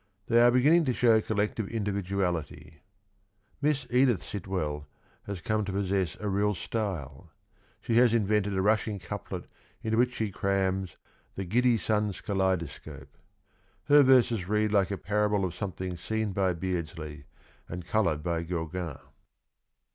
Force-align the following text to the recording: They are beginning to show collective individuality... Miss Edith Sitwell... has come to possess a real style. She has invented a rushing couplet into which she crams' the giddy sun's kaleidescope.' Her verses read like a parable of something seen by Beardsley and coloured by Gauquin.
They 0.28 0.42
are 0.42 0.50
beginning 0.50 0.84
to 0.84 0.92
show 0.92 1.22
collective 1.22 1.66
individuality... 1.70 2.82
Miss 3.62 3.86
Edith 3.88 4.22
Sitwell... 4.22 4.86
has 5.22 5.40
come 5.40 5.64
to 5.64 5.72
possess 5.72 6.14
a 6.20 6.28
real 6.28 6.54
style. 6.54 7.30
She 7.80 7.94
has 7.96 8.12
invented 8.12 8.52
a 8.54 8.60
rushing 8.60 8.98
couplet 8.98 9.46
into 9.82 9.96
which 9.96 10.12
she 10.14 10.30
crams' 10.30 10.98
the 11.36 11.46
giddy 11.46 11.78
sun's 11.78 12.20
kaleidescope.' 12.20 13.16
Her 13.84 14.02
verses 14.02 14.46
read 14.46 14.72
like 14.72 14.90
a 14.90 14.98
parable 14.98 15.42
of 15.42 15.54
something 15.54 15.96
seen 15.96 16.32
by 16.32 16.52
Beardsley 16.52 17.24
and 17.66 17.86
coloured 17.86 18.22
by 18.22 18.42
Gauquin. 18.42 18.98